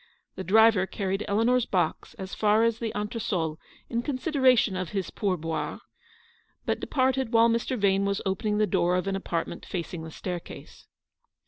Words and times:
The 0.33 0.43
driver 0.43 0.87
carried 0.87 1.23
Eleanor's 1.27 1.67
box 1.67 2.15
as 2.15 2.33
far 2.33 2.63
as 2.63 2.79
the 2.79 2.91
entresol 2.95 3.59
in 3.87 4.01
consideration 4.01 4.75
of 4.75 4.89
his 4.93 5.11
pour 5.11 5.37
boire, 5.37 5.79
but 6.65 6.79
departed 6.79 7.31
while 7.33 7.49
Mr. 7.49 7.79
Yane 7.79 8.05
was 8.05 8.19
opening 8.25 8.57
the 8.57 8.65
door 8.65 8.95
of 8.95 9.05
an 9.05 9.15
apartment 9.15 9.63
facing 9.63 10.01
the 10.03 10.09
staircase. 10.09 10.87